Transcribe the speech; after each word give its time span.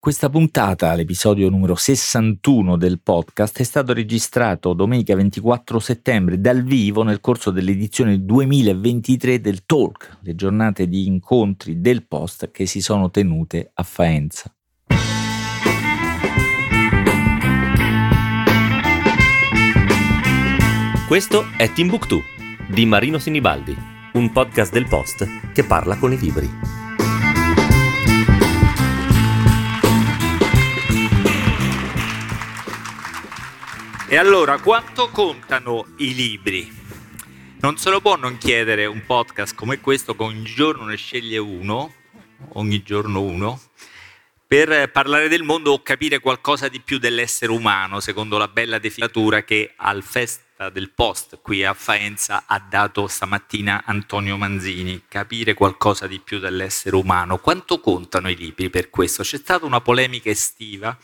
Questa 0.00 0.30
puntata, 0.30 0.94
l'episodio 0.94 1.50
numero 1.50 1.74
61 1.74 2.76
del 2.76 3.00
podcast, 3.02 3.58
è 3.58 3.64
stato 3.64 3.92
registrato 3.92 4.72
domenica 4.72 5.16
24 5.16 5.80
settembre 5.80 6.40
dal 6.40 6.62
vivo 6.62 7.02
nel 7.02 7.20
corso 7.20 7.50
dell'edizione 7.50 8.24
2023 8.24 9.40
del 9.40 9.66
Talk, 9.66 10.18
le 10.20 10.36
giornate 10.36 10.86
di 10.86 11.08
incontri 11.08 11.80
del 11.80 12.06
Post 12.06 12.52
che 12.52 12.64
si 12.64 12.80
sono 12.80 13.10
tenute 13.10 13.72
a 13.74 13.82
Faenza. 13.82 14.54
Questo 21.08 21.42
è 21.56 21.72
Timbuktu 21.72 22.20
di 22.70 22.86
Marino 22.86 23.18
Sinibaldi, 23.18 23.76
un 24.12 24.30
podcast 24.30 24.72
del 24.72 24.86
Post 24.86 25.26
che 25.52 25.64
parla 25.64 25.96
con 25.96 26.12
i 26.12 26.18
libri. 26.18 26.77
E 34.10 34.16
allora, 34.16 34.58
quanto 34.58 35.10
contano 35.10 35.86
i 35.98 36.14
libri? 36.14 36.74
Non 37.60 37.76
se 37.76 37.90
lo 37.90 38.00
può 38.00 38.16
non 38.16 38.38
chiedere 38.38 38.86
un 38.86 39.04
podcast 39.04 39.54
come 39.54 39.80
questo 39.80 40.16
che 40.16 40.22
ogni 40.22 40.44
giorno 40.44 40.86
ne 40.86 40.96
sceglie 40.96 41.36
uno, 41.36 41.92
ogni 42.54 42.82
giorno 42.82 43.20
uno, 43.20 43.60
per 44.46 44.90
parlare 44.92 45.28
del 45.28 45.42
mondo 45.42 45.72
o 45.72 45.82
capire 45.82 46.20
qualcosa 46.20 46.68
di 46.68 46.80
più 46.80 46.96
dell'essere 46.96 47.52
umano, 47.52 48.00
secondo 48.00 48.38
la 48.38 48.48
bella 48.48 48.78
definitura 48.78 49.44
che 49.44 49.74
al 49.76 50.02
Festa 50.02 50.70
del 50.70 50.88
Post 50.88 51.40
qui 51.42 51.62
a 51.62 51.74
Faenza 51.74 52.44
ha 52.46 52.58
dato 52.58 53.08
stamattina 53.08 53.82
Antonio 53.84 54.38
Manzini, 54.38 55.02
capire 55.06 55.52
qualcosa 55.52 56.06
di 56.06 56.18
più 56.18 56.38
dell'essere 56.38 56.96
umano. 56.96 57.36
Quanto 57.36 57.78
contano 57.78 58.30
i 58.30 58.36
libri 58.36 58.70
per 58.70 58.88
questo? 58.88 59.22
C'è 59.22 59.36
stata 59.36 59.66
una 59.66 59.82
polemica 59.82 60.30
estiva 60.30 60.96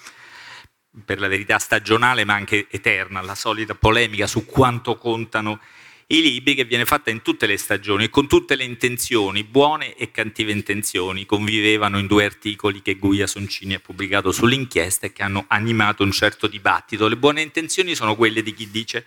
per 1.05 1.19
la 1.19 1.29
verità 1.29 1.59
stagionale 1.59 2.25
ma 2.25 2.35
anche 2.35 2.67
eterna, 2.71 3.21
la 3.23 3.35
solita 3.35 3.75
polemica 3.75 4.27
su 4.27 4.45
quanto 4.45 4.97
contano 4.97 5.61
i 6.09 6.21
libri 6.21 6.55
che 6.55 6.65
viene 6.65 6.85
fatta 6.85 7.11
in 7.11 7.23
tutte 7.23 7.47
le 7.47 7.57
stagioni 7.57 8.05
e 8.05 8.11
con 8.11 8.29
tutte 8.29 8.57
le 8.57 8.65
intenzioni, 8.65 9.43
buone 9.43 9.95
e 9.95 10.11
cattive 10.11 10.53
intenzioni, 10.53 11.25
convivevano 11.25 11.99
in 11.99 12.07
due 12.07 12.27
articoli 12.27 12.83
che 12.83 12.97
Guia 12.97 13.27
Soncini 13.27 13.75
ha 13.75 13.81
pubblicato 13.81 14.31
sull'inchiesta 14.31 15.07
e 15.07 15.13
che 15.13 15.23
hanno 15.23 15.47
animato 15.49 16.03
un 16.03 16.13
certo 16.13 16.47
dibattito. 16.47 17.09
Le 17.09 17.17
buone 17.17 17.41
intenzioni 17.41 17.95
sono 17.95 18.17
quelle 18.17 18.43
di 18.43 18.53
chi 18.53 18.71
dice 18.71 19.07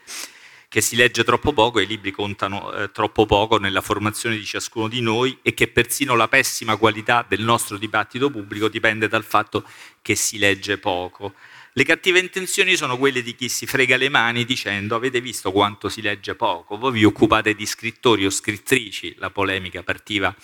che 0.70 0.82
si 0.82 0.96
legge 0.96 1.24
troppo 1.24 1.54
poco 1.54 1.80
e 1.80 1.84
i 1.84 1.88
libri 1.88 2.12
contano 2.12 2.74
eh, 2.74 2.92
troppo 2.92 3.26
poco 3.26 3.58
nella 3.58 3.82
formazione 3.82 4.36
di 4.36 4.44
ciascuno 4.44 4.88
di 4.88 5.00
noi 5.00 5.38
e 5.42 5.54
che 5.54 5.68
persino 5.68 6.16
la 6.16 6.28
pessima 6.28 6.76
qualità 6.76 7.24
del 7.26 7.42
nostro 7.42 7.78
dibattito 7.78 8.30
pubblico 8.30 8.68
dipende 8.68 9.08
dal 9.08 9.24
fatto 9.24 9.64
che 10.02 10.16
si 10.16 10.38
legge 10.38 10.78
poco. 10.78 11.36
Le 11.78 11.84
cattive 11.84 12.18
intenzioni 12.18 12.76
sono 12.76 12.98
quelle 12.98 13.22
di 13.22 13.36
chi 13.36 13.50
si 13.50 13.68
frega 13.68 13.98
le 13.98 14.10
mani 14.10 14.46
dicendo 14.46 14.96
avete 14.96 15.22
visto 15.22 15.52
quanto 15.52 15.90
si 15.90 16.02
legge 16.02 16.34
poco, 16.34 16.76
voi 16.76 16.92
vi 16.92 17.06
occupate 17.06 17.54
di 17.54 17.68
scrittori 17.68 18.26
o 18.26 18.32
scrittrici, 18.32 19.14
la 19.20 19.30
polemica 19.30 19.84
partiva 19.84 20.36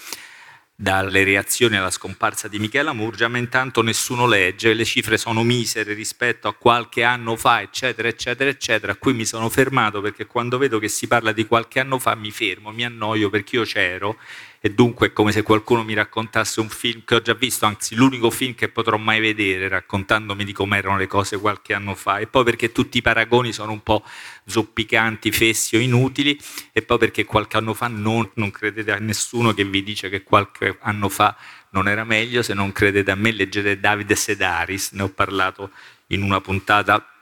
dalle 0.76 1.23
reazioni 1.23 1.76
alla 1.76 1.89
scomparsa 1.89 2.48
di 2.48 2.59
Michela 2.59 2.94
Murgia, 2.94 3.30
ma 3.30 3.39
intanto 3.39 3.81
nessuno 3.81 4.28
legge, 4.28 4.76
le 4.76 4.86
cifre 4.86 5.17
sono 5.17 5.42
misere 5.42 5.95
rispetto 5.95 6.48
a 6.48 6.54
qualche 6.54 7.02
anno 7.02 7.36
fa, 7.36 7.61
eccetera, 7.61 8.08
eccetera, 8.08 8.52
eccetera. 8.52 8.95
Qui 8.95 9.14
mi 9.14 9.26
sono 9.26 9.50
fermato 9.50 10.02
perché 10.02 10.28
quando 10.28 10.59
vedo 10.59 10.78
che 10.78 10.88
si 10.88 11.08
parla 11.08 11.31
di 11.31 11.48
qualche 11.48 11.80
anno 11.80 11.98
fa 11.98 12.14
mi 12.14 12.30
fermo, 12.30 12.72
mi 12.72 12.86
annoio 12.86 13.31
perché 13.31 13.56
io 13.56 13.64
c'ero 13.64 14.20
e 14.66 14.73
dunque 14.73 15.08
è 15.08 15.11
come 15.11 15.33
se 15.33 15.42
qualcuno 15.42 15.83
mi 15.83 15.94
raccontasse 15.94 16.61
un 16.61 16.69
film 16.69 17.02
che 17.03 17.16
ho 17.16 17.22
già 17.22 17.33
visto, 17.33 17.66
anzi 17.66 17.95
l'unico 17.95 18.30
film 18.30 18.56
che 18.56 18.70
potrò 18.70 18.95
mai 18.95 19.20
vedere 19.20 19.67
raccontandomi 19.67 20.45
di 20.45 20.53
come 20.53 20.78
erano 20.78 20.95
le 20.95 21.05
cose 21.05 21.38
qualche 21.38 21.73
anno 21.73 21.95
fa. 21.95 22.20
E 22.20 22.28
poi 22.28 22.45
perché 22.45 22.72
tutti 22.72 23.00
i 23.00 23.02
paragoni 23.02 23.52
sono 23.52 23.73
un 23.73 23.83
po' 23.83 24.05
zoppicanti, 24.45 25.33
fessi 25.33 25.75
o 25.75 25.80
inutili 25.80 26.39
e 26.72 26.81
poi 26.81 26.97
perché 26.97 27.25
qualche 27.25 27.58
anno 27.58 27.73
fa 27.73 27.87
non, 27.87 28.32
non 28.36 28.52
credete 28.52 28.93
a 28.93 28.99
nessuno 28.99 29.54
che 29.54 29.65
vi 29.65 29.83
dice 29.83 30.08
che 30.08 30.23
qualche 30.23 30.77
anno 30.80 31.10
fa 31.10 31.36
non 31.71 31.89
era 31.89 32.05
meglio, 32.05 32.42
se 32.42 32.54
non 32.54 32.71
credete 32.71 33.11
a 33.11 33.16
me 33.16 33.33
leggete 33.33 33.82
Davide 33.82 34.16
Sedaris, 34.16 34.92
ne 34.92 35.02
ho 35.02 35.10
parlato 35.10 35.71
in 36.08 36.21
una 36.21 36.39
puntata 36.39 37.12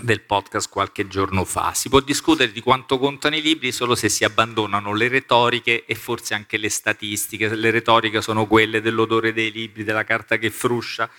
del 0.00 0.20
podcast 0.20 0.68
qualche 0.68 1.08
giorno 1.08 1.44
fa. 1.44 1.74
Si 1.74 1.88
può 1.88 1.98
discutere 1.98 2.52
di 2.52 2.60
quanto 2.60 2.98
contano 2.98 3.34
i 3.34 3.42
libri 3.42 3.72
solo 3.72 3.96
se 3.96 4.08
si 4.08 4.22
abbandonano 4.22 4.94
le 4.94 5.08
retoriche 5.08 5.84
e 5.84 5.94
forse 5.96 6.34
anche 6.34 6.56
le 6.56 6.70
statistiche. 6.70 7.52
Le 7.54 7.70
retoriche 7.72 8.22
sono 8.22 8.46
quelle 8.46 8.80
dell'odore 8.80 9.32
dei 9.32 9.50
libri, 9.50 9.82
della 9.82 10.04
carta 10.04 10.36
che 10.38 10.50
fruscia, 10.50 11.10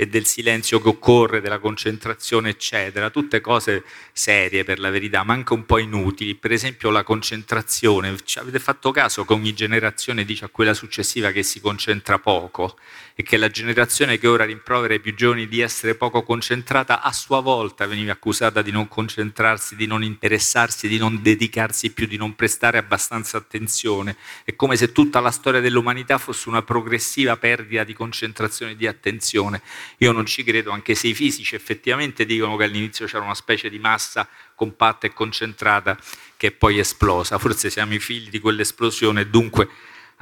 e 0.00 0.06
del 0.06 0.24
silenzio 0.24 0.80
che 0.80 0.88
occorre, 0.88 1.42
della 1.42 1.58
concentrazione, 1.58 2.48
eccetera, 2.48 3.10
tutte 3.10 3.42
cose 3.42 3.84
serie 4.12 4.64
per 4.64 4.78
la 4.78 4.88
verità, 4.88 5.24
ma 5.24 5.34
anche 5.34 5.52
un 5.52 5.66
po' 5.66 5.76
inutili. 5.76 6.36
Per 6.36 6.52
esempio 6.52 6.88
la 6.88 7.02
concentrazione, 7.02 8.16
avete 8.36 8.58
fatto 8.60 8.92
caso 8.92 9.26
che 9.26 9.34
ogni 9.34 9.52
generazione 9.52 10.24
dice 10.24 10.46
a 10.46 10.48
quella 10.48 10.72
successiva 10.72 11.32
che 11.32 11.42
si 11.42 11.60
concentra 11.60 12.18
poco 12.18 12.78
e 13.14 13.22
che 13.22 13.36
la 13.36 13.50
generazione 13.50 14.16
che 14.16 14.26
ora 14.26 14.46
rimprovera 14.46 14.94
i 14.94 15.00
più 15.00 15.14
giovani 15.14 15.46
di 15.46 15.60
essere 15.60 15.94
poco 15.94 16.22
concentrata 16.22 17.02
a 17.02 17.12
sua 17.12 17.40
volta 17.40 17.86
veniva 17.86 18.12
accusata 18.12 18.62
di 18.62 18.70
non 18.70 18.88
concentrarsi, 18.88 19.76
di 19.76 19.86
non 19.86 20.02
interessarsi, 20.02 20.88
di 20.88 20.96
non 20.96 21.20
dedicarsi 21.20 21.92
più, 21.92 22.06
di 22.06 22.16
non 22.16 22.34
prestare 22.34 22.78
abbastanza 22.78 23.36
attenzione. 23.36 24.16
È 24.44 24.56
come 24.56 24.76
se 24.76 24.92
tutta 24.92 25.20
la 25.20 25.30
storia 25.30 25.60
dell'umanità 25.60 26.16
fosse 26.16 26.48
una 26.48 26.62
progressiva 26.62 27.36
perdita 27.36 27.84
di 27.84 27.92
concentrazione 27.92 28.72
e 28.72 28.76
di 28.76 28.86
attenzione 28.86 29.60
io 29.98 30.12
non 30.12 30.26
ci 30.26 30.42
credo, 30.42 30.70
anche 30.70 30.94
se 30.94 31.08
i 31.08 31.14
fisici 31.14 31.54
effettivamente 31.54 32.24
dicono 32.24 32.56
che 32.56 32.64
all'inizio 32.64 33.06
c'era 33.06 33.24
una 33.24 33.34
specie 33.34 33.68
di 33.68 33.78
massa 33.78 34.28
compatta 34.54 35.06
e 35.06 35.12
concentrata 35.12 35.98
che 36.36 36.52
poi 36.52 36.78
esplosa. 36.78 37.38
Forse 37.38 37.70
siamo 37.70 37.94
i 37.94 37.98
figli 37.98 38.30
di 38.30 38.40
quell'esplosione 38.40 39.22
e 39.22 39.26
dunque 39.26 39.68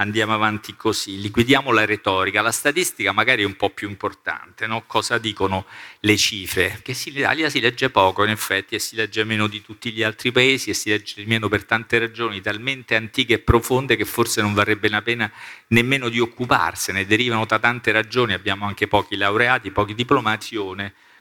andiamo 0.01 0.33
avanti 0.33 0.77
così, 0.77 1.21
liquidiamo 1.21 1.73
la 1.73 1.85
retorica, 1.85 2.41
la 2.41 2.53
statistica 2.53 3.13
magari 3.13 3.43
è 3.43 3.47
un 3.47 3.57
po' 3.57 3.71
più 3.71 3.89
importante, 3.89 4.67
no? 4.67 4.85
cosa 4.87 5.19
dicono 5.19 5.67
le 6.01 6.17
cifre? 6.17 6.81
Che 6.83 6.97
in 7.07 7.17
Italia 7.17 7.51
si 7.51 7.61
legge 7.61 7.91
poco 7.91 8.25
in 8.25 8.31
effetti 8.31 8.75
e 8.75 8.79
si 8.79 8.95
legge 8.95 9.25
meno 9.25 9.47
di 9.47 9.61
tutti 9.61 9.91
gli 9.91 10.03
altri 10.03 10.31
paesi 10.31 10.71
e 10.71 10.75
si 10.75 10.91
legge 10.91 11.25
meno 11.27 11.49
per 11.49 11.65
tante 11.65 11.99
ragioni 11.99 12.41
talmente 12.41 12.95
antiche 12.95 13.35
e 13.35 13.39
profonde 13.39 13.97
che 13.97 14.05
forse 14.05 14.41
non 14.41 14.55
varrebbe 14.55 14.89
la 14.89 15.03
pena 15.03 15.31
nemmeno 15.69 16.09
di 16.09 16.21
occuparsene, 16.21 17.07
derivano 17.07 17.45
da 17.45 17.59
tante 17.59 17.91
ragioni, 17.91 18.33
abbiamo 18.33 18.67
anche 18.67 18.87
pochi 18.87 19.17
laureati, 19.17 19.71
pochi 19.73 19.95
diplomati, 19.95 20.57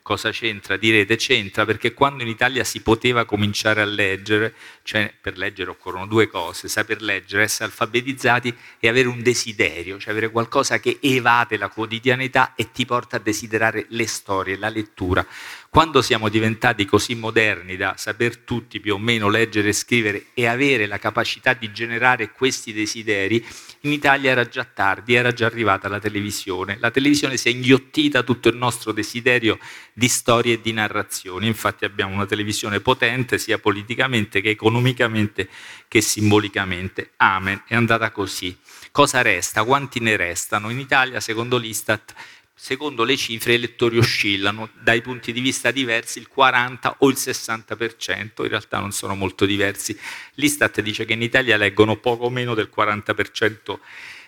cosa 0.07 0.31
c'entra? 0.31 0.78
Direte 0.78 1.18
c'entra 1.18 1.66
perché 1.66 1.94
quando 1.94 2.23
in 2.23 2.29
Italia 2.29 2.63
si 2.63 2.79
poteva 2.79 3.25
cominciare 3.25 3.81
a 3.81 3.85
leggere, 3.85 4.53
cioè 4.84 5.13
per 5.19 5.38
leggere 5.38 5.72
occorrono 5.72 6.06
due 6.07 6.29
cose, 6.29 6.69
saper 6.69 7.01
leggere, 7.01 7.44
essere 7.44 7.66
alfabetizzati 7.66 8.56
e 8.79 8.88
avere 8.88 9.09
un 9.09 9.22
desiderio, 9.22 10.00
cioè 10.00 10.12
avere 10.12 10.31
qualcosa 10.31 10.79
che 10.79 11.00
evade 11.01 11.57
la 11.57 11.67
quotidianità 11.67 12.53
e 12.56 12.72
ti 12.72 12.85
porta 12.85 13.17
a 13.17 13.19
desiderare 13.19 13.88
le 13.90 14.07
storie, 14.07 14.56
la 14.56 14.69
lettura. 14.69 15.28
Quando 15.69 16.01
siamo 16.01 16.29
diventati 16.29 16.85
così 16.85 17.13
moderni 17.13 17.75
da 17.75 17.96
saper 17.97 18.38
tutti 18.38 18.79
più 18.79 18.96
o 18.96 18.97
meno 18.97 19.28
leggere 19.29 19.67
e 19.67 19.73
scrivere 19.73 20.28
e 20.34 20.47
avere 20.47 20.88
la 20.88 20.97
capacità 20.97 21.53
di 21.53 21.72
generare 21.73 22.31
questi 22.31 22.72
desideri, 22.72 23.46
in 23.81 23.91
Italia 23.91 24.31
era 24.31 24.47
già 24.47 24.63
tardi, 24.63 25.13
era 25.13 25.34
già 25.34 25.46
arrivata 25.46 25.90
la 25.90 26.00
televisione. 26.00 26.78
La 26.79 26.90
televisione 26.90 27.35
si 27.38 27.50
è 27.50 27.51
inghiottita 27.51 28.23
tutto 28.23 28.47
il 28.47 28.56
nostro 28.56 28.91
desiderio 28.91 29.59
di 29.97 30.09
storie 30.09 30.53
e 30.53 30.62
di 30.62 30.74
narrazioni. 30.74 31.47
Infatti 31.47 31.84
abbiamo 31.84 32.13
una 32.13 32.28
televisione 32.28 32.81
potente 32.81 33.40
sia 33.40 33.58
politicamente 33.58 34.41
che 34.41 34.52
economicamente 34.52 35.50
che 35.88 36.02
simbolicamente. 36.02 37.13
Amen, 37.18 37.63
è 37.66 37.74
andata 37.74 38.12
così. 38.12 38.56
Cosa 38.91 39.24
resta? 39.24 39.63
Quanti 39.63 40.00
ne 40.00 40.16
restano? 40.16 40.69
In 40.69 40.78
Italia, 40.78 41.19
secondo 41.19 41.58
l'Istat, 41.58 42.13
secondo 42.53 43.03
le 43.03 43.18
cifre 43.18 43.56
i 43.56 43.59
lettori 43.59 43.97
oscillano 43.97 44.70
dai 44.79 45.02
punti 45.02 45.34
di 45.34 45.40
vista 45.40 45.72
diversi 45.72 46.20
il 46.20 46.28
40 46.28 46.97
o 47.00 47.09
il 47.09 47.17
60%, 47.17 48.43
in 48.43 48.47
realtà 48.50 48.78
non 48.78 48.91
sono 48.91 49.16
molto 49.16 49.47
diversi. 49.47 49.97
L'Istat 50.35 50.79
dice 50.82 51.05
che 51.05 51.14
in 51.14 51.23
Italia 51.23 51.58
leggono 51.58 51.96
poco 51.96 52.29
meno 52.29 52.53
del 52.53 52.70
40% 52.72 53.79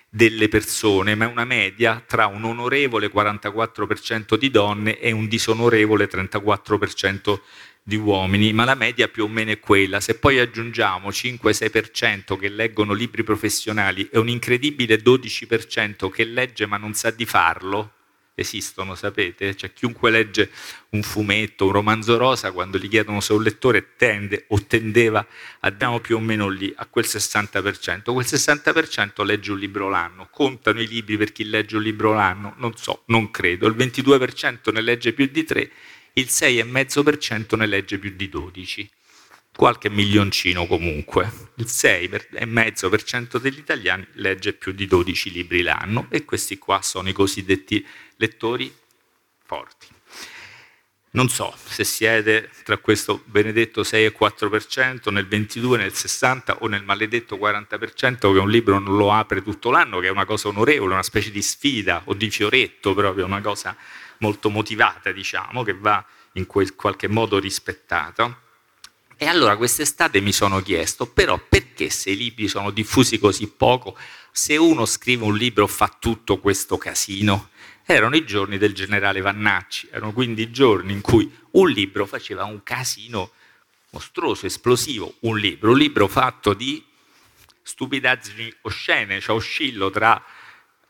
delle 0.09 0.47
persone, 0.49 1.13
ma 1.15 1.25
è 1.25 1.31
una 1.31 1.45
media 1.45 2.03
tra 2.05 2.25
un 2.25 2.43
onorevole 2.43 3.11
44% 3.11 4.35
di 4.35 4.49
donne 4.49 4.99
e 4.99 5.11
un 5.11 5.27
disonorevole 5.27 6.09
34% 6.09 7.39
di 7.83 7.95
uomini, 7.95 8.53
ma 8.53 8.65
la 8.65 8.75
media 8.75 9.07
più 9.07 9.23
o 9.23 9.27
meno 9.27 9.51
è 9.51 9.59
quella. 9.59 9.99
Se 9.99 10.17
poi 10.17 10.39
aggiungiamo 10.39 11.09
5-6% 11.09 12.37
che 12.37 12.49
leggono 12.49 12.93
libri 12.93 13.23
professionali 13.23 14.09
e 14.11 14.19
un 14.19 14.29
incredibile 14.29 15.01
12% 15.01 16.09
che 16.09 16.23
legge 16.23 16.65
ma 16.65 16.77
non 16.77 16.93
sa 16.93 17.11
di 17.11 17.25
farlo, 17.25 17.93
esistono, 18.39 18.95
sapete? 18.95 19.55
Cioè 19.55 19.73
chiunque 19.73 20.09
legge 20.09 20.49
un 20.89 21.01
fumetto, 21.03 21.65
un 21.65 21.71
romanzo 21.71 22.17
rosa, 22.17 22.51
quando 22.51 22.77
gli 22.77 22.87
chiedono 22.87 23.19
se 23.19 23.33
un 23.33 23.43
lettore 23.43 23.95
tende 23.95 24.45
o 24.49 24.61
tendeva, 24.65 25.25
andiamo 25.61 25.99
più 25.99 26.17
o 26.17 26.19
meno 26.19 26.47
lì, 26.47 26.73
a 26.75 26.85
quel 26.85 27.05
60%. 27.05 28.11
Quel 28.11 28.25
60% 28.25 29.23
legge 29.25 29.51
un 29.51 29.59
libro 29.59 29.89
l'anno. 29.89 30.27
Contano 30.31 30.81
i 30.81 30.87
libri 30.87 31.17
per 31.17 31.31
chi 31.31 31.45
legge 31.45 31.75
un 31.75 31.83
libro 31.83 32.13
l'anno? 32.13 32.53
Non 32.57 32.75
so, 32.75 33.03
non 33.07 33.31
credo. 33.31 33.67
Il 33.67 33.75
22% 33.75 34.71
ne 34.71 34.81
legge 34.81 35.13
più 35.13 35.27
di 35.27 35.43
3, 35.43 35.71
il 36.13 36.27
6,5% 36.29 37.57
ne 37.57 37.65
legge 37.65 37.97
più 37.97 38.13
di 38.15 38.29
12 38.29 38.89
qualche 39.59 39.89
milioncino 39.89 40.65
comunque. 40.67 41.29
Il 41.55 41.65
6,5% 41.67 43.39
degli 43.39 43.57
italiani 43.57 44.07
legge 44.13 44.53
più 44.53 44.71
di 44.71 44.87
12 44.87 45.31
libri 45.31 45.63
l'anno 45.63 46.07
e 46.09 46.23
questi 46.23 46.57
qua 46.57 46.81
sono 46.81 47.09
i 47.09 47.13
cosiddetti 47.13 47.85
lettori 48.19 48.73
forti. 49.45 49.87
Non 51.11 51.27
so 51.27 51.51
se 51.65 51.83
siete 51.83 52.51
tra 52.63 52.77
questo 52.77 53.23
benedetto 53.25 53.81
6,4%, 53.81 55.11
nel 55.11 55.27
22, 55.27 55.77
nel 55.77 55.93
60 55.93 56.57
o 56.59 56.67
nel 56.67 56.83
maledetto 56.83 57.35
40% 57.35 58.19
che 58.19 58.27
un 58.27 58.49
libro 58.49 58.77
non 58.77 58.95
lo 58.95 59.11
apre 59.11 59.41
tutto 59.41 59.71
l'anno, 59.71 59.99
che 59.99 60.07
è 60.07 60.11
una 60.11 60.25
cosa 60.25 60.49
onorevole, 60.49 60.93
una 60.93 61.01
specie 61.01 61.31
di 61.31 61.41
sfida 61.41 62.03
o 62.05 62.13
di 62.13 62.29
fioretto 62.29 62.93
proprio, 62.93 63.25
una 63.25 63.41
cosa 63.41 63.75
molto 64.19 64.51
motivata, 64.51 65.11
diciamo, 65.11 65.63
che 65.63 65.73
va 65.73 66.05
in 66.33 66.45
qualche 66.45 67.07
modo 67.07 67.39
rispettata. 67.39 68.39
E 69.17 69.25
allora 69.25 69.57
quest'estate 69.57 70.21
mi 70.21 70.31
sono 70.31 70.61
chiesto, 70.61 71.07
però 71.07 71.39
perché 71.39 71.89
se 71.89 72.11
i 72.11 72.17
libri 72.17 72.47
sono 72.47 72.69
diffusi 72.69 73.17
così 73.17 73.47
poco, 73.47 73.97
se 74.31 74.57
uno 74.57 74.85
scrive 74.85 75.25
un 75.25 75.35
libro 75.35 75.65
fa 75.65 75.93
tutto 75.99 76.37
questo 76.37 76.77
casino? 76.77 77.49
Erano 77.91 78.15
i 78.15 78.23
giorni 78.23 78.59
del 78.59 78.75
generale 78.75 79.19
Vannacci, 79.19 79.87
erano 79.89 80.13
quindi 80.13 80.43
i 80.43 80.51
giorni 80.51 80.93
in 80.93 81.01
cui 81.01 81.27
un 81.53 81.71
libro 81.71 82.05
faceva 82.05 82.43
un 82.43 82.61
casino 82.61 83.31
mostruoso, 83.89 84.45
esplosivo, 84.45 85.15
un 85.21 85.39
libro, 85.39 85.71
un 85.71 85.77
libro 85.79 86.07
fatto 86.07 86.53
di 86.53 86.85
stupidaggini 87.63 88.53
oscene, 88.61 89.19
cioè 89.19 89.35
oscillo 89.35 89.89
tra 89.89 90.23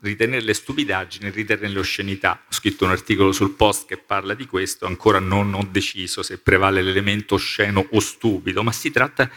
ritenerle 0.01 0.53
stupidaggini, 0.53 1.29
ritenerle 1.29 1.79
oscenità. 1.79 2.43
Ho 2.45 2.53
scritto 2.53 2.83
un 2.83 2.91
articolo 2.91 3.31
sul 3.31 3.51
post 3.51 3.87
che 3.87 3.95
parla 3.95 4.33
di 4.33 4.45
questo, 4.45 4.85
ancora 4.85 5.19
non 5.19 5.53
ho 5.53 5.65
deciso 5.71 6.21
se 6.21 6.37
prevale 6.39 6.81
l'elemento 6.81 7.35
osceno 7.35 7.87
o 7.91 7.99
stupido, 8.01 8.61
ma 8.61 8.73
si 8.73 8.91
tratta 8.91 9.31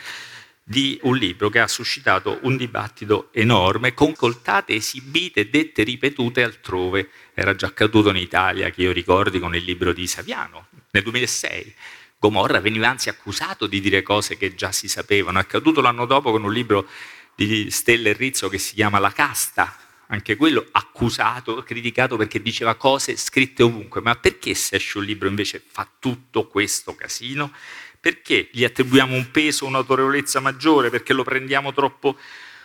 di 0.65 0.99
un 1.03 1.17
libro 1.17 1.51
che 1.51 1.59
ha 1.59 1.67
suscitato 1.67 2.39
un 2.43 2.57
dibattito 2.57 3.29
enorme, 3.33 3.95
con 3.95 4.15
coltate 4.15 4.75
esibite, 4.75 5.51
dette 5.51 5.83
ripetute 5.83 6.43
altrove. 6.43 7.11
Era 7.35 7.55
già 7.55 7.67
accaduto 7.67 8.11
in 8.11 8.17
Italia, 8.17 8.71
che 8.71 8.83
io 8.83 8.93
ricordi, 8.93 9.39
con 9.39 9.55
il 9.55 9.65
libro 9.65 9.93
di 9.93 10.07
Saviano, 10.07 10.69
nel 10.91 11.03
2006. 11.03 11.75
Gomorra 12.19 12.61
veniva 12.61 12.89
anzi 12.89 13.09
accusato 13.09 13.67
di 13.67 13.81
dire 13.81 14.03
cose 14.03 14.37
che 14.37 14.55
già 14.55 14.71
si 14.71 14.87
sapevano. 14.87 15.39
È 15.39 15.43
accaduto 15.43 15.81
l'anno 15.81 16.07
dopo 16.07 16.31
con 16.31 16.45
un 16.45 16.53
libro 16.53 16.87
di 17.35 17.71
Stella 17.71 18.11
e 18.11 18.13
Rizzo 18.13 18.49
che 18.49 18.59
si 18.59 18.75
chiama 18.75 19.01
La 19.01 19.11
casta, 19.11 19.77
anche 20.13 20.37
quello 20.37 20.67
accusato, 20.73 21.63
criticato 21.63 22.17
perché 22.17 22.41
diceva 22.43 22.75
cose 22.75 23.17
scritte 23.17 23.63
ovunque. 23.63 24.01
Ma 24.03 24.15
perché 24.15 24.55
se 24.55 24.77
esce 24.77 24.99
un 24.99 25.05
libro 25.05 25.27
invece 25.27 25.63
fa 25.67 25.89
tutto 25.99 26.47
questo 26.47 26.95
casino? 26.95 27.53
Perché 27.99 28.49
gli 28.53 28.63
attribuiamo 28.63 29.15
un 29.15 29.31
peso, 29.31 29.65
un'autorevolezza 29.65 30.41
maggiore? 30.41 30.91
Perché 30.91 31.15
lo 31.15 31.23
prendiamo 31.23 31.73
troppo 31.73 32.19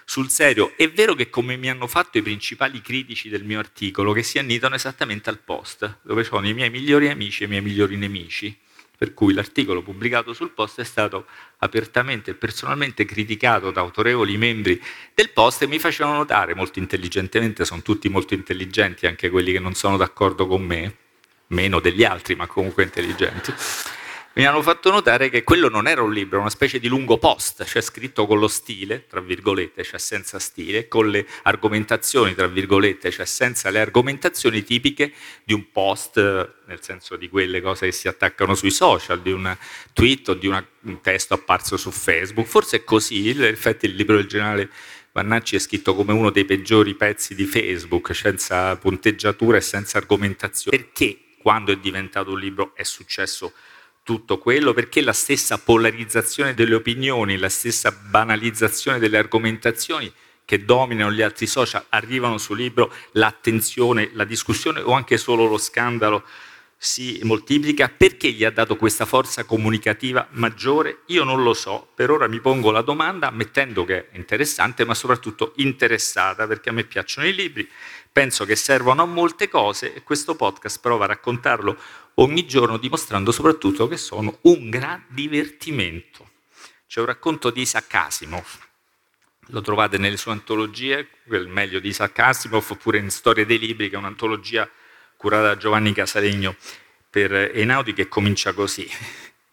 sul 0.03 0.29
serio? 0.29 0.73
È 0.75 0.89
vero 0.91 1.13
che 1.13 1.29
come 1.29 1.55
mi 1.55 1.69
hanno 1.69 1.87
fatto 1.87 2.17
i 2.17 2.21
principali 2.21 2.81
critici 2.81 3.29
del 3.29 3.45
mio 3.45 3.59
articolo, 3.59 4.11
che 4.11 4.23
si 4.23 4.39
annidano 4.39 4.75
esattamente 4.75 5.29
al 5.29 5.39
post, 5.39 5.99
dove 6.01 6.25
sono 6.25 6.47
i 6.47 6.53
miei 6.53 6.69
migliori 6.69 7.09
amici 7.09 7.43
e 7.43 7.45
i 7.45 7.49
miei 7.49 7.61
migliori 7.61 7.95
nemici 7.95 8.55
per 8.97 9.13
cui 9.13 9.33
l'articolo 9.33 9.83
pubblicato 9.83 10.33
sul 10.33 10.49
Post 10.49 10.81
è 10.81 10.83
stato 10.83 11.27
apertamente 11.57 12.31
e 12.31 12.33
personalmente 12.33 13.05
criticato 13.05 13.69
da 13.69 13.81
autorevoli 13.81 14.37
membri 14.37 14.81
del 15.13 15.29
Post 15.29 15.61
e 15.61 15.67
mi 15.67 15.77
facevano 15.77 16.17
notare 16.17 16.55
molto 16.55 16.79
intelligentemente, 16.79 17.63
sono 17.63 17.83
tutti 17.83 18.09
molto 18.09 18.33
intelligenti, 18.33 19.05
anche 19.05 19.29
quelli 19.29 19.51
che 19.51 19.59
non 19.59 19.75
sono 19.75 19.97
d'accordo 19.97 20.47
con 20.47 20.63
me, 20.63 20.95
meno 21.47 21.79
degli 21.79 22.03
altri, 22.03 22.35
ma 22.35 22.47
comunque 22.47 22.83
intelligenti 22.83 23.53
mi 24.37 24.45
hanno 24.45 24.61
fatto 24.61 24.91
notare 24.91 25.29
che 25.29 25.43
quello 25.43 25.67
non 25.67 25.87
era 25.87 26.03
un 26.03 26.13
libro, 26.13 26.39
una 26.39 26.51
specie 26.51 26.79
di 26.79 26.87
lungo 26.87 27.17
post, 27.17 27.65
cioè 27.65 27.81
scritto 27.81 28.27
con 28.27 28.37
lo 28.37 28.47
stile, 28.47 29.07
tra 29.07 29.19
virgolette, 29.19 29.83
cioè 29.83 29.97
senza 29.97 30.37
stile, 30.37 30.87
con 30.87 31.09
le 31.09 31.25
argomentazioni, 31.41 32.35
tra 32.35 32.45
virgolette, 32.45 33.09
cioè 33.09 33.25
senza 33.25 33.71
le 33.71 33.79
argomentazioni 33.79 34.63
tipiche 34.63 35.11
di 35.43 35.53
un 35.53 35.71
post, 35.71 36.17
nel 36.17 36.77
senso 36.81 37.15
di 37.15 37.29
quelle 37.29 37.61
cose 37.61 37.87
che 37.87 37.91
si 37.91 38.07
attaccano 38.07 38.53
sui 38.53 38.69
social, 38.69 39.23
di 39.23 39.31
un 39.31 39.57
tweet 39.93 40.29
o 40.29 40.33
di 40.35 40.45
una, 40.45 40.63
un 40.81 41.01
testo 41.01 41.33
apparso 41.33 41.75
su 41.75 41.89
Facebook. 41.89 42.47
Forse 42.47 42.77
è 42.77 42.83
così, 42.83 43.31
in 43.31 43.43
effetti 43.43 43.87
il 43.87 43.95
libro 43.95 44.17
del 44.17 44.27
generale 44.27 44.69
Vannacci 45.13 45.55
è 45.55 45.59
scritto 45.59 45.95
come 45.95 46.13
uno 46.13 46.29
dei 46.29 46.45
peggiori 46.45 46.93
pezzi 46.93 47.33
di 47.33 47.45
Facebook, 47.45 48.13
senza 48.13 48.75
punteggiatura 48.75 49.57
e 49.57 49.61
senza 49.61 49.97
argomentazione. 49.97 50.77
Perché 50.77 51.21
quando 51.41 51.71
è 51.71 51.77
diventato 51.77 52.33
un 52.33 52.39
libro 52.39 52.75
è 52.75 52.83
successo 52.83 53.51
tutto 54.07 54.37
quello 54.37 54.71
perché 54.71 55.01
la 55.01 55.11
stessa 55.11 55.57
polarizzazione 55.57 56.53
delle 56.53 56.75
opinioni, 56.75 57.35
la 57.35 57.49
stessa 57.49 57.91
banalizzazione 57.91 58.99
delle 58.99 59.17
argomentazioni 59.17 60.09
che 60.45 60.63
dominano 60.63 61.11
gli 61.11 61.21
altri 61.21 61.45
social 61.45 61.83
arrivano 61.89 62.37
sul 62.37 62.55
libro, 62.55 62.89
l'attenzione, 63.11 64.11
la 64.13 64.23
discussione 64.23 64.79
o 64.79 64.93
anche 64.93 65.17
solo 65.17 65.45
lo 65.45 65.57
scandalo 65.57 66.23
si 66.79 67.19
moltiplica, 67.23 67.89
perché 67.89 68.29
gli 68.29 68.43
ha 68.43 68.51
dato 68.51 68.75
questa 68.75 69.05
forza 69.05 69.45
comunicativa 69.45 70.27
maggiore? 70.31 71.01
Io 71.07 71.23
non 71.23 71.41
lo 71.41 71.55
so, 71.55 71.89
per 71.95 72.11
ora 72.11 72.27
mi 72.27 72.39
pongo 72.39 72.69
la 72.69 72.81
domanda 72.81 73.27
ammettendo 73.27 73.83
che 73.83 74.09
è 74.09 74.17
interessante, 74.17 74.85
ma 74.85 74.93
soprattutto 74.93 75.53
interessata, 75.55 76.45
perché 76.45 76.69
a 76.69 76.73
me 76.73 76.83
piacciono 76.83 77.27
i 77.27 77.33
libri, 77.33 77.67
penso 78.11 78.45
che 78.45 78.55
servono 78.55 79.01
a 79.01 79.05
molte 79.05 79.49
cose 79.49 79.93
e 79.93 80.03
questo 80.03 80.35
podcast 80.35 80.79
prova 80.79 81.05
a 81.05 81.07
raccontarlo 81.07 81.77
ogni 82.15 82.45
giorno 82.45 82.77
dimostrando 82.77 83.31
soprattutto 83.31 83.87
che 83.87 83.97
sono 83.97 84.37
un 84.41 84.69
gran 84.69 85.03
divertimento. 85.09 86.29
C'è 86.87 86.99
un 86.99 87.07
racconto 87.07 87.49
di 87.49 87.61
Isaac 87.61 87.93
Asimov, 87.93 88.65
lo 89.47 89.61
trovate 89.61 89.97
nelle 89.97 90.17
sue 90.17 90.31
antologie, 90.31 91.07
quel 91.25 91.47
meglio 91.47 91.79
di 91.79 91.89
Isaac 91.89 92.19
Asimov, 92.19 92.65
oppure 92.69 92.99
in 92.99 93.09
Storia 93.09 93.45
dei 93.45 93.57
Libri, 93.59 93.89
che 93.89 93.95
è 93.95 93.99
un'antologia 93.99 94.69
curata 95.17 95.47
da 95.47 95.57
Giovanni 95.57 95.91
Casalegno 95.91 96.55
per 97.09 97.33
Einaudi, 97.33 97.93
che 97.93 98.07
comincia 98.07 98.53
così. 98.53 98.89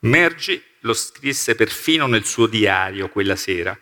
Mergi 0.00 0.62
lo 0.80 0.92
scrisse 0.92 1.54
perfino 1.54 2.06
nel 2.06 2.24
suo 2.24 2.46
diario 2.46 3.08
quella 3.08 3.36
sera 3.36 3.76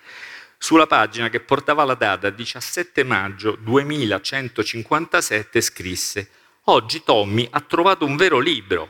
sulla 0.62 0.87
pagina 0.87 1.29
che 1.29 1.40
portava 1.40 1.82
la 1.82 1.96
data 1.96 2.31
17 2.31 3.02
maggio 3.02 3.58
2157 3.61 5.61
scrisse 5.61 6.31
Oggi 6.67 7.02
Tommy 7.02 7.49
ha 7.50 7.61
trovato 7.62 8.05
un 8.05 8.14
vero 8.14 8.38
libro. 8.38 8.88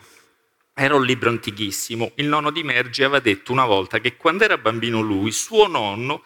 Era 0.74 0.94
un 0.94 1.06
libro 1.06 1.30
antichissimo. 1.30 2.12
Il 2.16 2.26
nonno 2.26 2.50
di 2.50 2.62
Mergi 2.62 3.02
aveva 3.02 3.20
detto 3.20 3.52
una 3.52 3.64
volta 3.64 4.00
che 4.00 4.18
quando 4.18 4.44
era 4.44 4.58
bambino 4.58 5.00
lui, 5.00 5.32
suo 5.32 5.66
nonno 5.66 6.24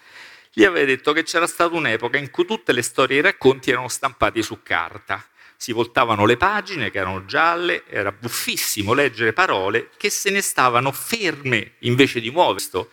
gli 0.53 0.65
aveva 0.65 0.85
detto 0.85 1.13
che 1.13 1.23
c'era 1.23 1.47
stata 1.47 1.77
un'epoca 1.77 2.19
in 2.19 2.31
cui 2.31 2.45
tutte 2.45 2.73
le 2.73 2.83
storie 2.83 3.19
e 3.19 3.21
i 3.21 3.23
racconti 3.23 3.71
erano 3.71 3.87
stampati 3.87 4.43
su 4.43 4.65
carta. 4.65 5.25
Si 5.57 5.73
voltavano 5.73 6.27
le 6.27 6.37
pagine 6.37 6.91
che 6.91 6.99
erano 6.99 7.25
gialle, 7.25 7.85
era 7.89 8.13
buffissimo 8.13 8.93
leggere 8.93 9.33
parole 9.33 9.91
che 9.97 10.11
se 10.11 10.31
ne 10.31 10.43
stavano 10.43 10.93
ferme 10.93 11.73
invece 11.81 12.21
di 12.21 12.31
muoversi 12.31 12.87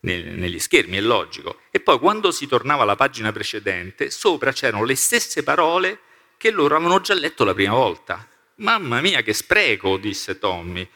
negli 0.00 0.58
schermi, 0.58 0.96
è 0.96 1.00
logico. 1.00 1.60
E 1.70 1.80
poi 1.80 1.98
quando 1.98 2.30
si 2.30 2.46
tornava 2.46 2.82
alla 2.82 2.96
pagina 2.96 3.32
precedente, 3.32 4.10
sopra 4.10 4.52
c'erano 4.52 4.84
le 4.84 4.96
stesse 4.96 5.42
parole 5.42 6.00
che 6.36 6.50
loro 6.50 6.74
avevano 6.74 7.00
già 7.00 7.14
letto 7.14 7.44
la 7.44 7.54
prima 7.54 7.74
volta. 7.74 8.26
Mamma 8.56 9.00
mia, 9.00 9.22
che 9.22 9.32
spreco, 9.32 9.96
disse 9.96 10.38
Tommy. 10.38 10.88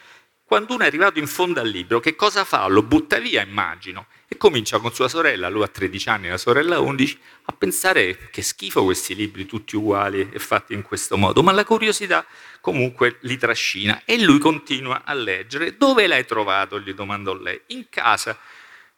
Quando 0.54 0.74
uno 0.74 0.84
è 0.84 0.86
arrivato 0.86 1.18
in 1.18 1.26
fondo 1.26 1.58
al 1.58 1.66
libro, 1.66 1.98
che 1.98 2.14
cosa 2.14 2.44
fa? 2.44 2.64
Lo 2.68 2.84
butta 2.84 3.18
via, 3.18 3.42
immagino. 3.42 4.06
E 4.28 4.36
comincia 4.36 4.78
con 4.78 4.94
sua 4.94 5.08
sorella, 5.08 5.48
lui 5.48 5.64
ha 5.64 5.66
13 5.66 6.08
anni, 6.08 6.28
la 6.28 6.38
sorella 6.38 6.78
11, 6.78 7.18
a 7.46 7.52
pensare 7.54 8.30
che 8.30 8.40
schifo 8.40 8.84
questi 8.84 9.16
libri 9.16 9.46
tutti 9.46 9.74
uguali 9.74 10.30
e 10.32 10.38
fatti 10.38 10.72
in 10.72 10.82
questo 10.82 11.16
modo. 11.16 11.42
Ma 11.42 11.50
la 11.50 11.64
curiosità 11.64 12.24
comunque 12.60 13.16
li 13.22 13.36
trascina 13.36 14.02
e 14.04 14.22
lui 14.22 14.38
continua 14.38 15.02
a 15.04 15.12
leggere. 15.12 15.76
Dove 15.76 16.06
l'hai 16.06 16.24
trovato? 16.24 16.78
gli 16.78 16.94
domandò 16.94 17.34
lei. 17.34 17.60
In 17.70 17.88
casa 17.90 18.38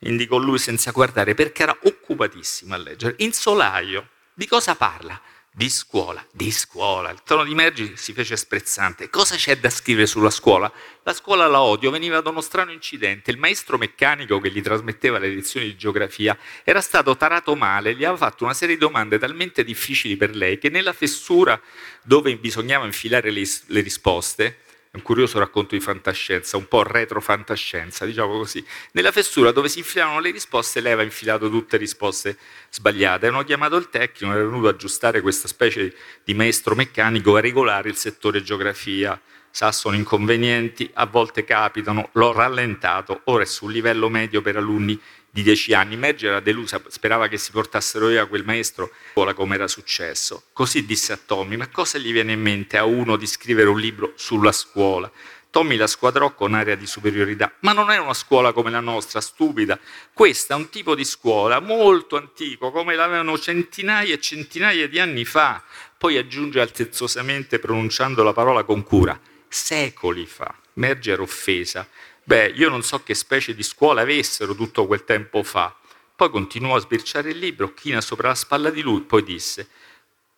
indicò 0.00 0.36
lui 0.36 0.58
senza 0.58 0.90
guardare 0.90 1.32
perché 1.32 1.62
era 1.62 1.78
occupatissimo 1.84 2.74
a 2.74 2.76
leggere. 2.76 3.14
In 3.20 3.32
solaio. 3.32 4.10
Di 4.34 4.46
cosa 4.46 4.74
parla? 4.74 5.18
Di 5.56 5.70
scuola, 5.70 6.22
di 6.32 6.50
scuola. 6.50 7.08
Il 7.08 7.22
tono 7.22 7.42
di 7.42 7.54
Mergi 7.54 7.96
si 7.96 8.12
fece 8.12 8.36
sprezzante. 8.36 9.08
Cosa 9.08 9.36
c'è 9.36 9.56
da 9.56 9.70
scrivere 9.70 10.06
sulla 10.06 10.28
scuola? 10.28 10.70
La 11.02 11.14
scuola 11.14 11.46
la 11.46 11.62
odio, 11.62 11.90
veniva 11.90 12.20
da 12.20 12.28
uno 12.28 12.42
strano 12.42 12.72
incidente. 12.72 13.30
Il 13.30 13.38
maestro 13.38 13.78
meccanico 13.78 14.38
che 14.38 14.50
gli 14.50 14.60
trasmetteva 14.60 15.18
le 15.18 15.34
lezioni 15.34 15.64
di 15.64 15.76
geografia 15.76 16.36
era 16.62 16.82
stato 16.82 17.16
tarato 17.16 17.56
male, 17.56 17.94
gli 17.94 18.04
aveva 18.04 18.18
fatto 18.18 18.44
una 18.44 18.52
serie 18.52 18.74
di 18.74 18.80
domande 18.82 19.16
talmente 19.16 19.64
difficili 19.64 20.18
per 20.18 20.36
lei 20.36 20.58
che 20.58 20.68
nella 20.68 20.92
fessura 20.92 21.58
dove 22.02 22.36
bisognava 22.36 22.84
infilare 22.84 23.30
le, 23.30 23.44
le 23.68 23.80
risposte, 23.80 24.58
un 24.96 25.02
curioso 25.02 25.38
racconto 25.38 25.74
di 25.74 25.80
fantascienza, 25.80 26.56
un 26.56 26.66
po' 26.66 26.82
retro-fantascienza, 26.82 28.06
diciamo 28.06 28.38
così. 28.38 28.64
Nella 28.92 29.12
fessura 29.12 29.52
dove 29.52 29.68
si 29.68 29.78
infilavano 29.78 30.20
le 30.20 30.30
risposte, 30.30 30.80
lei 30.80 30.92
aveva 30.92 31.06
infilato 31.06 31.50
tutte 31.50 31.76
risposte 31.76 32.38
sbagliate. 32.70 33.26
Hanno 33.26 33.44
chiamato 33.44 33.76
il 33.76 33.90
tecnico, 33.90 34.32
era 34.32 34.44
venuto 34.44 34.68
ad 34.68 34.74
aggiustare 34.74 35.20
questa 35.20 35.48
specie 35.48 35.94
di 36.24 36.34
maestro 36.34 36.74
meccanico 36.74 37.36
a 37.36 37.40
regolare 37.40 37.90
il 37.90 37.96
settore 37.96 38.42
geografia. 38.42 39.20
Sa, 39.50 39.72
sono 39.72 39.96
inconvenienti, 39.96 40.90
a 40.94 41.06
volte 41.06 41.44
capitano, 41.44 42.10
l'ho 42.12 42.32
rallentato, 42.32 43.20
ora 43.24 43.42
è 43.42 43.46
sul 43.46 43.72
livello 43.72 44.10
medio 44.10 44.42
per 44.42 44.56
alunni 44.56 45.00
di 45.36 45.42
dieci 45.42 45.74
anni. 45.74 45.98
Merge 45.98 46.28
era 46.28 46.40
delusa, 46.40 46.80
sperava 46.88 47.28
che 47.28 47.36
si 47.36 47.50
portassero 47.50 48.06
via 48.06 48.24
quel 48.24 48.44
maestro, 48.44 48.90
come 49.12 49.54
era 49.56 49.68
successo. 49.68 50.44
Così 50.54 50.86
disse 50.86 51.12
a 51.12 51.18
Tommy, 51.22 51.56
ma 51.56 51.68
cosa 51.68 51.98
gli 51.98 52.10
viene 52.10 52.32
in 52.32 52.40
mente 52.40 52.78
a 52.78 52.84
uno 52.84 53.16
di 53.16 53.26
scrivere 53.26 53.68
un 53.68 53.78
libro 53.78 54.12
sulla 54.16 54.52
scuola? 54.52 55.12
Tommy 55.50 55.76
la 55.76 55.86
squadrò 55.86 56.34
con 56.34 56.54
aria 56.54 56.74
di 56.74 56.86
superiorità, 56.86 57.52
ma 57.60 57.72
non 57.72 57.90
è 57.90 57.98
una 57.98 58.14
scuola 58.14 58.52
come 58.52 58.70
la 58.70 58.80
nostra, 58.80 59.20
stupida. 59.20 59.78
Questa 60.12 60.54
è 60.54 60.56
un 60.56 60.70
tipo 60.70 60.94
di 60.94 61.04
scuola 61.04 61.60
molto 61.60 62.16
antico, 62.16 62.70
come 62.70 62.94
l'avevano 62.94 63.38
centinaia 63.38 64.14
e 64.14 64.20
centinaia 64.20 64.88
di 64.88 64.98
anni 64.98 65.26
fa. 65.26 65.62
Poi 65.98 66.16
aggiunge 66.16 66.60
altezzosamente 66.60 67.58
pronunciando 67.58 68.22
la 68.22 68.32
parola 68.32 68.64
con 68.64 68.82
cura, 68.82 69.18
secoli 69.56 70.26
fa. 70.26 70.54
Merge 70.74 71.12
era 71.12 71.22
offesa. 71.22 71.88
Beh, 72.22 72.52
io 72.54 72.68
non 72.68 72.82
so 72.82 73.02
che 73.02 73.14
specie 73.14 73.54
di 73.54 73.62
scuola 73.62 74.02
avessero 74.02 74.54
tutto 74.54 74.86
quel 74.86 75.04
tempo 75.04 75.42
fa. 75.42 75.74
Poi 76.14 76.30
continuò 76.30 76.76
a 76.76 76.80
sbirciare 76.80 77.30
il 77.30 77.38
libro, 77.38 77.72
china 77.74 78.00
sopra 78.00 78.28
la 78.28 78.34
spalla 78.34 78.70
di 78.70 78.80
lui, 78.80 79.02
poi 79.02 79.22
disse, 79.22 79.68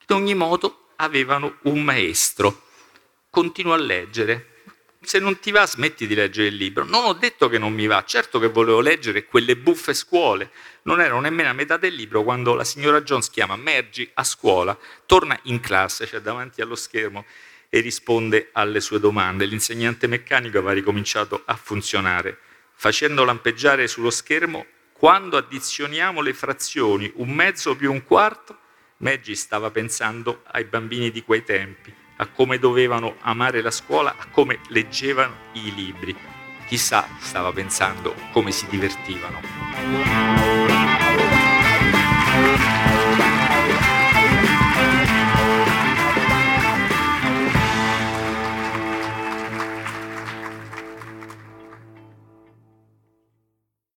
in 0.07 0.15
ogni 0.17 0.35
modo 0.35 0.89
avevano 0.97 1.59
un 1.63 1.83
maestro. 1.83 2.67
Continuò 3.31 3.75
a 3.75 3.79
leggere. 3.79 4.57
Se 5.01 5.19
non 5.19 5.39
ti 5.39 5.51
va, 5.53 5.67
smetti 5.67 6.07
di 6.07 6.15
leggere 6.15 6.49
il 6.49 6.57
libro. 6.57 6.85
Non 6.85 7.05
ho 7.05 7.13
detto 7.13 7.49
che 7.49 7.59
non 7.59 7.73
mi 7.73 7.87
va, 7.87 8.05
certo 8.05 8.39
che 8.39 8.49
volevo 8.49 8.81
leggere 8.81 9.27
quelle 9.27 9.57
buffe 9.57 9.95
scuole. 9.95 10.51
Non 10.83 11.01
ero 11.01 11.21
nemmeno 11.21 11.49
a 11.49 11.53
metà 11.53 11.77
del 11.77 11.95
libro 11.95 12.25
quando 12.25 12.55
la 12.55 12.65
signora 12.65 13.03
Jones 13.03 13.31
chiama 13.31 13.57
Mergi 13.57 14.09
a 14.15 14.25
scuola, 14.25 14.77
torna 15.07 15.39
in 15.45 15.61
classe, 15.61 16.07
cioè 16.07 16.21
davanti 16.21 16.61
allo 16.61 16.75
schermo, 16.75 17.25
e 17.69 17.81
risponde 17.81 18.51
alle 18.53 18.81
sue 18.81 19.01
domande. 19.01 19.45
L'insegnante 19.45 20.07
meccanico 20.07 20.59
aveva 20.59 20.73
ricominciato 20.73 21.43
a 21.45 21.57
funzionare, 21.57 22.39
facendo 22.75 23.25
lampeggiare 23.25 23.89
sullo 23.89 24.11
schermo 24.11 24.67
quando 24.93 25.37
addizioniamo 25.37 26.21
le 26.21 26.35
frazioni 26.35 27.11
un 27.17 27.31
mezzo 27.31 27.77
più 27.77 27.93
un 27.93 28.05
quarto. 28.05 28.59
Maggie 28.99 29.35
stava 29.35 29.71
pensando 29.71 30.43
ai 30.47 30.65
bambini 30.65 31.11
di 31.11 31.23
quei 31.23 31.45
tempi, 31.45 31.95
a 32.17 32.27
come 32.27 32.59
dovevano 32.59 33.17
amare 33.21 33.63
la 33.63 33.71
scuola, 33.71 34.17
a 34.19 34.27
come 34.29 34.59
leggevano 34.69 35.37
i 35.53 35.73
libri. 35.73 36.17
Chissà, 36.67 37.07
stava 37.21 37.53
pensando 37.53 38.15
come 38.33 38.51
si 38.51 38.67
divertivano. 38.69 40.48